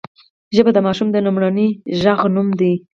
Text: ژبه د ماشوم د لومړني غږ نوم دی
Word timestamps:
ژبه 0.55 0.71
د 0.73 0.77
ماشوم 0.85 1.07
د 1.11 1.17
لومړني 1.25 1.67
غږ 2.01 2.19
نوم 2.35 2.47
دی 2.59 2.73